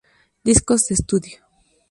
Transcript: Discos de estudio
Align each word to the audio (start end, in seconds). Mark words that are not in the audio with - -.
Discos 0.43 0.87
de 0.87 0.95
estudio 0.95 1.43